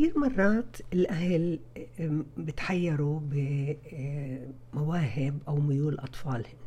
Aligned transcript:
كتير 0.00 0.18
مرات 0.18 0.76
الأهل 0.92 1.58
بتحيروا 2.38 3.20
بمواهب 4.74 5.38
أو 5.48 5.56
ميول 5.56 5.98
أطفالهم. 5.98 6.58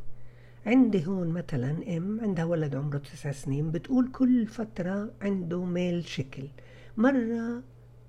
عندي 0.66 1.06
هون 1.06 1.28
مثلا 1.28 1.96
أم 1.96 2.20
عندها 2.20 2.44
ولد 2.44 2.74
عمره 2.74 2.98
تسع 2.98 3.32
سنين 3.32 3.70
بتقول 3.70 4.08
كل 4.12 4.46
فترة 4.46 5.10
عنده 5.22 5.64
ميل 5.64 6.04
شكل. 6.04 6.48
مرة 6.96 7.62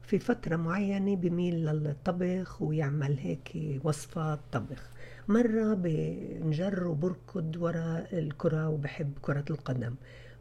في 0.04 0.20
فترة 0.20 0.56
معينة 0.56 1.16
بميل 1.16 1.66
للطبخ 1.66 2.62
ويعمل 2.62 3.18
هيك 3.20 3.80
وصفات 3.84 4.40
طبخ. 4.52 4.90
مرة 5.28 5.74
بنجر 5.74 6.88
وبركض 6.88 7.56
ورا 7.60 8.04
الكرة 8.14 8.70
وبحب 8.70 9.12
كرة 9.22 9.46
القدم. 9.50 9.96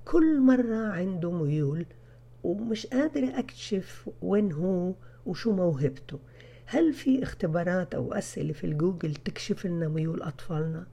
كل 0.04 0.40
مرة 0.40 0.86
عنده 0.86 1.30
ميول 1.30 1.86
ومش 2.44 2.86
قادرة 2.86 3.38
أكتشف 3.38 4.10
وين 4.22 4.52
هو 4.52 4.94
وشو 5.26 5.52
موهبته. 5.52 6.18
هل 6.66 6.92
في 6.92 7.22
اختبارات 7.22 7.94
أو 7.94 8.12
أسئلة 8.12 8.52
في 8.52 8.64
الجوجل 8.64 9.14
تكشف 9.14 9.66
لنا 9.66 9.88
ميول 9.88 10.22
أطفالنا؟ 10.22 10.86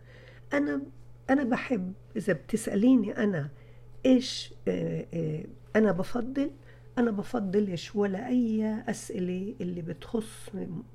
أنا 0.53 0.81
أنا 1.29 1.43
بحب 1.43 1.93
إذا 2.15 2.33
بتسأليني 2.33 3.17
أنا 3.17 3.49
إيش 4.05 4.53
آه، 4.67 5.05
آه، 5.13 5.45
أنا 5.75 5.91
بفضل 5.91 6.51
أنا 6.97 7.11
بفضلش 7.11 7.95
ولا 7.95 8.27
أي 8.27 8.75
أسئلة 8.89 9.55
اللي 9.61 9.81
بتخص 9.81 10.49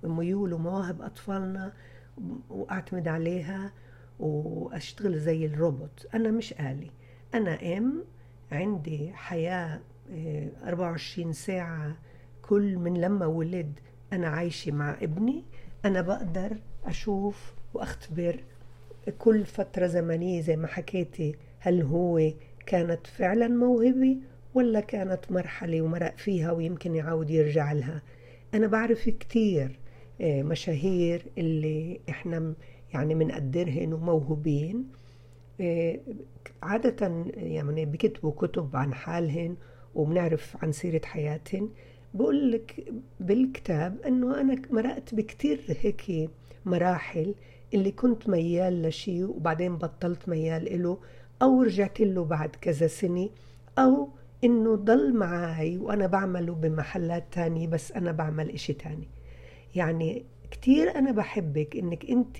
ميول 0.05 0.53
ومواهب 0.53 1.03
أطفالنا 1.03 1.73
وأعتمد 2.51 3.09
عليها 3.09 3.73
وأشتغل 4.19 5.19
زي 5.19 5.47
الروبوت. 5.47 6.07
أنا 6.15 6.31
مش 6.31 6.53
آلي. 6.53 6.91
أنا 7.35 7.79
أم 7.79 8.05
عندي 8.53 9.13
حياة 9.13 9.81
24 10.11 11.29
آه، 11.29 11.33
ساعة 11.33 11.97
كل 12.43 12.77
من 12.77 13.01
لما 13.01 13.27
ولد 13.27 13.73
أنا 14.13 14.29
عايشة 14.29 14.73
مع 14.73 14.97
ابني 15.03 15.45
أنا 15.85 16.01
بقدر 16.01 16.57
أشوف 16.85 17.55
وأختبر 17.75 18.41
كل 19.19 19.45
فترة 19.45 19.87
زمنية 19.87 20.41
زي 20.41 20.57
ما 20.57 20.67
حكيتي 20.67 21.35
هل 21.59 21.83
هو 21.83 22.31
كانت 22.67 23.07
فعلا 23.07 23.49
موهبة 23.49 24.17
ولا 24.55 24.81
كانت 24.81 25.33
مرحلة 25.33 25.83
ومرق 25.83 26.17
فيها 26.17 26.53
ويمكن 26.53 26.95
يعود 26.95 27.31
يرجع 27.31 27.73
لها. 27.73 28.03
أنا 28.55 28.67
بعرف 28.67 29.09
كتير 29.09 29.79
آه، 30.21 30.43
مشاهير 30.43 31.27
اللي 31.39 32.01
إحنا 32.09 32.55
يعني 32.95 33.15
منقدرهن 33.15 33.93
وموهوبين 33.93 34.85
آه، 35.61 36.01
عادة 36.63 37.25
يعني 37.37 37.85
بكتبوا 37.85 38.33
كتب 38.33 38.77
عن 38.77 38.95
حالهن 38.95 39.57
وبنعرف 39.97 40.57
عن 40.63 40.73
سيرة 40.73 41.01
حياتهن. 41.05 41.69
بقول 42.15 42.53
لك 42.53 42.93
بالكتاب 43.21 44.01
إنه 44.07 44.41
أنا 44.41 44.63
مرقت 44.71 45.15
بكتير 45.15 45.61
هيك 45.69 46.31
مراحل 46.65 47.35
اللي 47.75 47.91
كنت 47.91 48.29
ميال 48.29 48.83
لشيء 48.83 49.25
وبعدين 49.25 49.77
بطلت 49.77 50.29
ميال 50.29 50.75
إله 50.75 50.99
أو 51.43 51.63
رجعت 51.63 52.01
له 52.01 52.25
بعد 52.25 52.57
كذا 52.61 52.87
سنة 52.87 53.29
أو 53.79 54.09
إنه 54.45 54.75
ضل 54.75 55.15
معي 55.15 55.79
وأنا 55.79 56.07
بعمله 56.07 56.55
بمحلات 56.55 57.25
تانية 57.33 57.67
بس 57.67 57.93
أنا 57.93 58.13
بعمل 58.13 58.51
إشي 58.51 58.73
تاني. 58.73 59.09
يعني 59.75 60.25
كتير 60.51 60.95
أنا 60.95 61.13
بحبك 61.13 61.77
إنك 61.77 62.11
أنت 62.11 62.37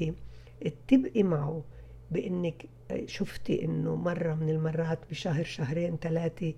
تبقي 0.89 1.23
معه 1.23 1.63
بإنك 2.11 2.67
شفتي 3.07 3.65
إنه 3.65 3.97
مرة 3.97 4.35
من 4.35 4.51
المرات 4.51 4.99
بشهر 5.11 5.45
شهرين 5.45 5.97
ثلاثة 5.97 6.55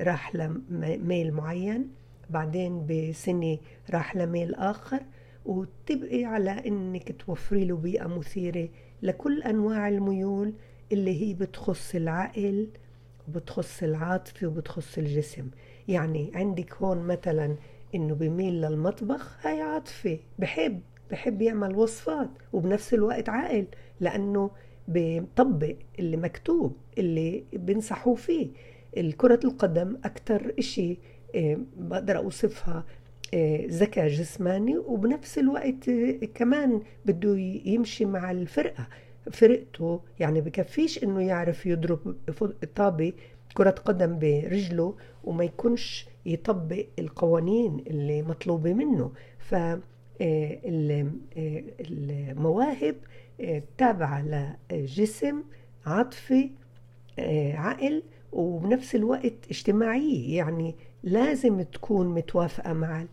راح 0.00 0.36
لميل 0.36 1.32
معين 1.32 1.88
بعدين 2.30 2.86
بسنة 2.86 3.58
راح 3.90 4.16
لميل 4.16 4.54
آخر 4.54 5.00
وتبقي 5.46 6.24
على 6.24 6.50
إنك 6.50 7.16
توفري 7.26 7.64
له 7.64 7.76
بيئة 7.76 8.06
مثيرة 8.06 8.68
لكل 9.02 9.42
أنواع 9.42 9.88
الميول 9.88 10.52
اللي 10.92 11.22
هي 11.26 11.34
بتخص 11.34 11.94
العقل 11.94 12.68
وبتخص 13.28 13.82
العاطفة 13.82 14.46
وبتخص 14.46 14.98
الجسم. 14.98 15.50
يعني 15.88 16.30
عندك 16.34 16.74
هون 16.74 16.98
مثلا 16.98 17.56
إنه 17.94 18.14
بميل 18.14 18.60
للمطبخ 18.60 19.46
هاي 19.46 19.60
عاطفة. 19.60 20.18
بحب 20.38 20.80
بحب 21.10 21.42
يعمل 21.42 21.76
وصفات 21.76 22.30
وبنفس 22.52 22.94
الوقت 22.94 23.28
عقل 23.28 23.66
لأنه 24.00 24.50
بطبق 24.88 25.76
اللي 25.98 26.16
مكتوب 26.16 26.76
اللي 26.98 27.44
بنصحوا 27.52 28.16
فيه. 28.16 28.48
الكرة 28.96 29.40
القدم 29.44 29.96
أكتر 30.04 30.54
إشي 30.58 30.98
آه، 31.34 31.58
بقدر 31.76 32.16
أوصفها 32.16 32.84
آه، 33.34 33.66
ذكاء 33.66 34.08
جسماني 34.08 34.78
وبنفس 34.78 35.38
الوقت 35.38 35.88
آه، 35.88 36.18
كمان 36.34 36.82
بده 37.06 37.38
يمشي 37.64 38.04
مع 38.04 38.30
الفرقة 38.30 38.88
فرقته. 39.32 40.00
يعني 40.20 40.40
بكفيش 40.40 41.04
إنه 41.04 41.22
يعرف 41.22 41.66
يضرب 41.66 42.16
طابة 42.76 43.12
كرة 43.54 43.70
قدم 43.70 44.18
برجله 44.18 44.94
وما 45.24 45.44
يكونش 45.44 46.06
يطبق 46.26 46.86
القوانين 46.98 47.84
اللي 47.86 48.22
مطلوبة 48.22 48.74
منه. 48.74 49.12
ف 49.38 49.54
المواهب 51.80 52.94
تابعة 53.78 54.24
لجسم 54.72 55.42
عاطفي 55.86 56.50
عقل 57.54 58.02
وبنفس 58.32 58.94
الوقت 58.94 59.32
اجتماعية 59.50 60.36
يعني 60.36 60.74
لازم 61.02 61.62
تكون 61.62 62.06
متوافقة 62.14 62.72
مع 62.72 63.04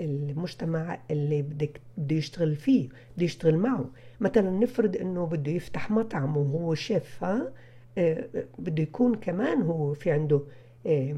المجتمع 0.00 0.98
اللي 1.10 1.42
بدك 1.42 1.80
بده 1.98 2.16
يشتغل 2.16 2.56
فيه 2.56 2.88
بده 3.16 3.24
يشتغل 3.24 3.56
معه. 3.56 3.84
مثلا 4.20 4.50
نفرض 4.50 4.96
إنه 4.96 5.26
بده 5.26 5.52
يفتح 5.52 5.90
مطعم 5.90 6.36
وهو 6.36 6.74
شيف 6.74 7.24
ها؟ 7.24 7.52
آه، 7.98 8.28
بده 8.58 8.82
يكون 8.82 9.14
كمان 9.14 9.62
هو 9.62 9.94
في 9.94 10.10
عنده 10.10 10.40
آه، 10.86 11.16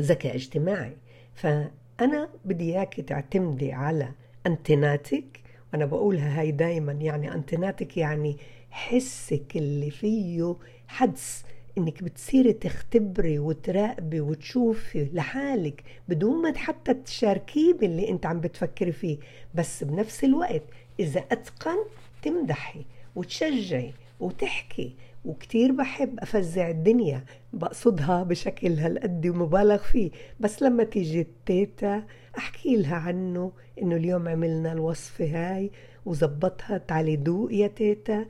ذكاء 0.00 0.36
اجتماعي. 0.36 0.96
فأنا 1.34 2.28
بدي 2.44 2.72
اياك 2.76 3.00
تعتمدي 3.00 3.72
على 3.72 4.08
انتناتك 4.46 5.40
وأنا 5.72 5.84
بقولها 5.86 6.40
هاي 6.40 6.50
دايما 6.50 6.92
يعني 6.92 7.34
انتناتك 7.34 7.96
يعني 7.96 8.36
حسك 8.70 9.56
اللي 9.56 9.90
فيه 9.90 10.56
حدس. 10.88 11.44
إنك 11.78 12.02
بتصيري 12.02 12.52
تختبري 12.52 13.38
وتراقبي 13.38 14.20
وتشوفي 14.20 15.08
لحالك 15.12 15.82
بدون 16.08 16.42
ما 16.42 16.58
حتى 16.58 16.94
تشاركيه 16.94 17.72
باللي 17.74 18.08
أنت 18.08 18.26
عم 18.26 18.40
بتفكري 18.40 18.92
فيه. 18.92 19.18
بس 19.54 19.84
بنفس 19.84 20.24
الوقت 20.24 20.62
إذا 21.00 21.20
أتقن 21.20 21.78
تمدحي 22.22 22.84
وتشجعي 23.16 23.92
وتحكي. 24.20 24.94
وكتير 25.24 25.72
بحب 25.72 26.20
أفزع 26.20 26.70
الدنيا 26.70 27.24
بقصدها 27.52 28.22
بشكل 28.22 28.72
هالقد 28.72 29.26
مبالغ 29.26 29.76
فيه. 29.76 30.10
بس 30.40 30.62
لما 30.62 30.84
تيجي 30.84 31.20
التيتا 31.20 32.02
أحكي 32.38 32.76
لها 32.76 32.96
عنه 32.96 33.52
إنه 33.82 33.96
اليوم 33.96 34.28
عملنا 34.28 34.72
الوصفة 34.72 35.24
هاي 35.24 35.70
وزبطها 36.06 36.78
تعالي 36.78 37.16
دوق 37.16 37.52
يا 37.52 37.66
تيتا. 37.66 38.26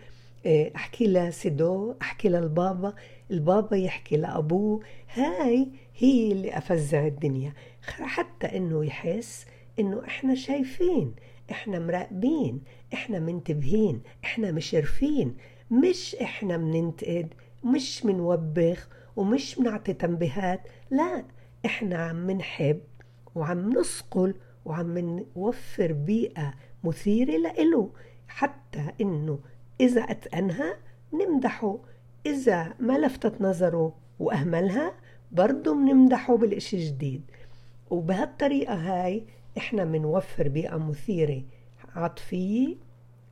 أحكي 0.47 1.07
لسيدو 1.07 1.95
أحكي 2.03 2.29
للبابا 2.29 2.95
البابا 3.31 3.77
يحكي 3.77 4.17
لأبوه 4.17 4.81
هاي 5.15 5.69
هي 5.97 6.33
اللي 6.33 6.59
أفزع 6.59 7.07
الدنيا. 7.07 7.53
حتى 7.83 8.57
إنه 8.57 8.85
يحس 8.85 9.47
إنه 9.79 10.05
إحنا 10.05 10.35
شايفين 10.35 11.15
إحنا 11.51 11.79
مراقبين 11.79 12.61
إحنا 12.95 13.19
منتبهين 13.19 14.03
إحنا 14.25 14.51
مشرفين. 14.51 15.37
مش 15.71 16.15
إحنا 16.23 16.57
مننتقد 16.57 17.35
مش 17.65 18.05
منوبخ 18.05 18.89
ومش 19.17 19.59
منعطي 19.59 19.93
تنبيهات. 19.93 20.61
لا 20.91 21.25
إحنا 21.67 21.97
عم 21.97 22.17
منحب 22.17 22.81
وعم 23.35 23.73
نصقل 23.73 24.35
وعم 24.65 24.99
نوفر 24.99 25.93
بيئة 25.93 26.55
مثيرة 26.85 27.37
لإله. 27.37 27.91
حتى 28.29 28.87
إنه 29.00 29.38
إذا 29.82 30.00
أتقنها 30.00 30.76
نمدحه 31.12 31.79
إذا 32.26 32.75
ما 32.79 32.99
لفتت 32.99 33.40
نظره 33.43 33.94
وأهملها 34.19 34.94
برضه 35.32 35.75
بنمدحه 35.75 36.37
بالإشي 36.37 36.76
جديد. 36.76 37.31
وبهالطريقة 37.90 38.75
هاي 38.75 39.25
إحنا 39.58 39.84
بنوفر 39.84 40.49
بيئة 40.49 40.76
مثيرة 40.76 41.43
عاطفية 41.94 42.76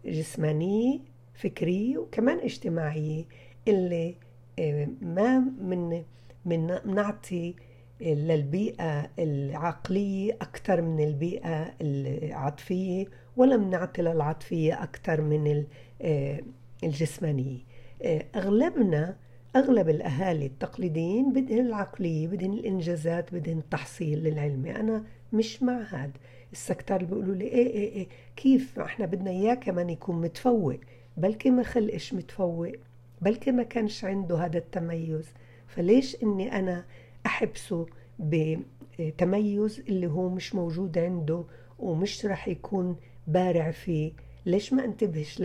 جسمانية 0.05 0.99
فكرية 1.35 1.99
وكمان 1.99 2.38
اجتماعية 2.38 3.25
اللي 3.69 4.17
آه، 4.58 4.88
ما 5.03 5.38
من 5.38 6.03
من 6.44 6.67
نعطي 6.94 7.55
للبيئة 8.00 9.11
العقلية 9.19 10.32
أكثر 10.32 10.82
من 10.82 11.05
البيئة 11.05 11.75
العاطفية 11.81 13.06
ولا 13.37 13.56
بنعطي 13.56 14.03
للعاطفية 14.03 14.82
أكثر 14.82 15.21
من 15.21 15.65
آه، 16.03 16.41
الجسمانية. 16.85 17.59
آه، 18.03 18.25
أغلبنا 18.37 19.17
أغلب 19.56 19.88
الأهالي 19.88 20.47
التقليديين 20.47 21.32
بدهن 21.32 21.67
العقلية 21.67 22.29
بدهن 22.29 22.53
الإنجازات 22.53 23.35
بدهن 23.35 23.59
التحصيل 23.59 24.27
العلمي 24.27 24.77
أنا 24.77 25.05
مش 25.32 25.62
مع 25.62 25.82
هاد. 25.88 26.11
السكتار 26.53 27.05
بيقولوا 27.05 27.35
لي 27.35 27.44
إيه 27.44 27.67
إيه 27.67 27.93
إيه 27.93 28.06
كيف 28.37 28.79
إحنا 28.79 29.06
بدنا 29.06 29.31
إياه 29.31 29.55
كمان 29.55 29.91
يكون 29.91 30.21
متفوق؟ 30.21 30.77
بلكي 31.17 31.50
ما 31.50 31.62
خلقش 31.62 32.15
متفوق. 32.15 32.73
بلكي 33.21 33.50
ما 33.53 33.62
كانش 33.62 34.05
عنده 34.05 34.44
هذا 34.44 34.59
التميز. 34.59 35.29
فليش 35.67 36.17
إني 36.23 36.59
أنا 36.59 36.85
أحبسه 37.27 37.87
بتميز 38.19 39.81
اللي 39.88 40.06
هو 40.06 40.29
مش 40.29 40.55
موجود 40.55 40.99
عنده 40.99 41.44
ومش 41.79 42.27
رح 42.27 42.49
يكون 42.49 42.97
بارع 43.32 43.71
فيه 43.71 44.12
ليش 44.47 44.73
ما 44.73 44.85
انتبهش 44.85 45.43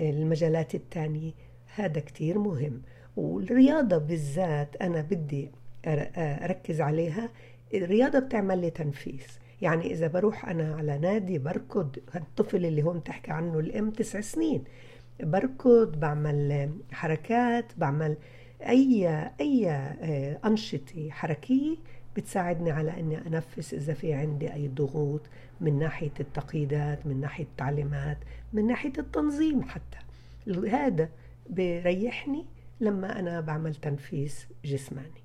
للمجالات 0.00 0.74
التانية؟ 0.74 1.32
هذا 1.74 2.00
كتير 2.00 2.38
مهم. 2.38 2.82
والرياضة 3.16 3.98
بالذات 3.98 4.76
أنا 4.76 5.00
بدي 5.00 5.50
أركز 5.86 6.80
عليها. 6.80 7.28
الرياضة 7.74 8.18
بتعمل 8.18 8.58
لي 8.58 8.70
تنفيس. 8.70 9.38
يعني 9.62 9.92
إذا 9.92 10.06
بروح 10.06 10.48
أنا 10.48 10.74
على 10.74 10.98
نادي 10.98 11.38
بركض 11.38 11.96
الطفل 12.16 12.66
اللي 12.66 12.82
هون 12.82 13.02
تحكي 13.04 13.30
عنه 13.30 13.58
الأم 13.58 13.90
تسع 13.90 14.20
سنين. 14.20 14.64
بركض 15.20 16.00
بعمل 16.00 16.70
حركات 16.92 17.64
بعمل 17.76 18.16
أي 18.68 19.08
أي 19.40 19.70
أنشطة 20.44 21.10
حركية 21.10 21.76
بتساعدني 22.18 22.70
على 22.70 23.00
أني 23.00 23.26
أنفس 23.26 23.74
إذا 23.74 23.94
في 23.94 24.12
عندي 24.12 24.52
أي 24.54 24.68
ضغوط 24.68 25.20
من 25.60 25.78
ناحية 25.78 26.12
التقييدات 26.20 27.06
من 27.06 27.20
ناحية 27.20 27.44
التعليمات 27.44 28.18
من 28.52 28.66
ناحية 28.66 28.92
التنظيم 28.98 29.62
حتى. 29.62 29.98
هذا 30.70 31.08
بيريحني 31.50 32.46
لما 32.80 33.18
أنا 33.18 33.40
بعمل 33.40 33.74
تنفيس 33.74 34.46
جسماني. 34.64 35.22